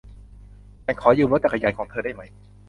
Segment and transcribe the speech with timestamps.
[0.85, 2.21] ฉันขอยืมรถจักรยานของเธอได้ไหม